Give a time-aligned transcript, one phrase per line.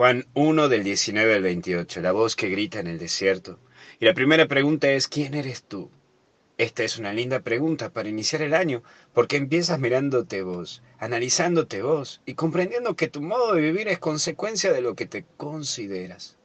[0.00, 3.58] Juan 1 del 19 al 28, la voz que grita en el desierto.
[3.98, 5.90] Y la primera pregunta es, ¿quién eres tú?
[6.56, 8.82] Esta es una linda pregunta para iniciar el año,
[9.12, 14.72] porque empiezas mirándote vos, analizándote vos y comprendiendo que tu modo de vivir es consecuencia
[14.72, 16.38] de lo que te consideras.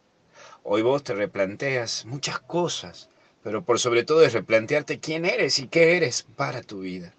[0.63, 3.09] Hoy vos te replanteas muchas cosas,
[3.41, 7.15] pero por sobre todo es replantearte quién eres y qué eres para tu vida.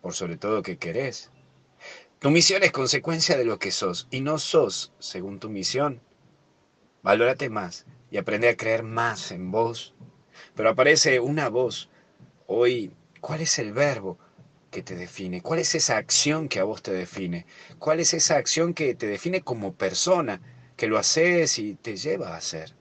[0.00, 1.30] Por sobre todo qué querés
[2.24, 6.00] tu misión es consecuencia de lo que sos y no sos según tu misión.
[7.02, 9.92] Valórate más y aprende a creer más en vos.
[10.54, 11.90] Pero aparece una voz.
[12.46, 14.18] Hoy, ¿cuál es el verbo
[14.70, 15.42] que te define?
[15.42, 17.44] ¿Cuál es esa acción que a vos te define?
[17.78, 20.40] ¿Cuál es esa acción que te define como persona,
[20.78, 22.74] que lo haces y te lleva a hacer?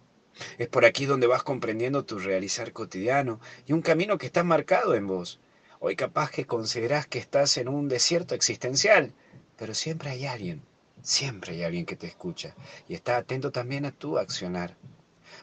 [0.57, 4.96] Es por aquí donde vas comprendiendo tu realizar cotidiano y un camino que está marcado
[4.96, 5.41] en vos.
[5.82, 9.13] Hoy capaz que considerás que estás en un desierto existencial
[9.57, 10.62] pero siempre hay alguien,
[11.02, 12.55] siempre hay alguien que te escucha
[12.88, 14.76] y está atento también a tu accionar.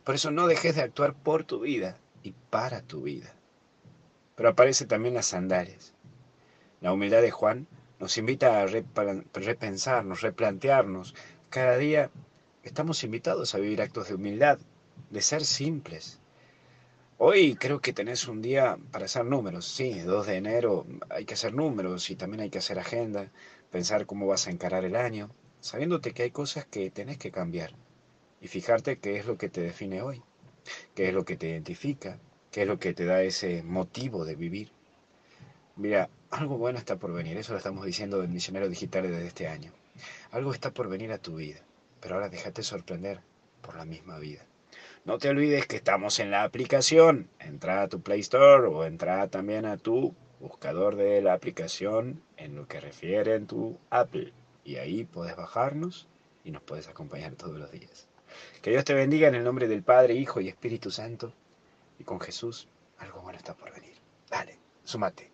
[0.05, 3.34] Por eso no dejes de actuar por tu vida y para tu vida.
[4.36, 5.92] Pero aparece también las sandalias.
[6.80, 7.67] La humildad de Juan
[7.98, 11.14] nos invita a repensarnos, replantearnos.
[11.50, 12.11] Cada día
[12.62, 14.58] estamos invitados a vivir actos de humildad,
[15.11, 16.20] de ser simples.
[17.23, 19.67] Hoy creo que tenés un día para hacer números.
[19.67, 23.31] Sí, 2 de enero hay que hacer números y también hay que hacer agenda
[23.71, 27.75] pensar cómo vas a encarar el año, sabiéndote que hay cosas que tenés que cambiar
[28.41, 30.23] y fijarte qué es lo que te define hoy,
[30.95, 32.19] qué es lo que te identifica,
[32.51, 34.73] qué es lo que te da ese motivo de vivir.
[35.77, 39.47] Mira, algo bueno está por venir, eso lo estamos diciendo en Misionero Digital desde este
[39.47, 39.73] año.
[40.31, 41.61] Algo está por venir a tu vida,
[42.01, 43.21] pero ahora déjate sorprender
[43.61, 44.47] por la misma vida.
[45.05, 47.31] No te olvides que estamos en la aplicación.
[47.39, 52.55] Entra a tu Play Store o entra también a tu buscador de la aplicación en
[52.55, 54.33] lo que refiere en tu Apple.
[54.62, 56.07] Y ahí puedes bajarnos
[56.45, 58.09] y nos puedes acompañar todos los días.
[58.61, 61.33] Que Dios te bendiga en el nombre del Padre, Hijo y Espíritu Santo.
[61.98, 63.95] Y con Jesús algo bueno está por venir.
[64.29, 65.30] Dale, sumate.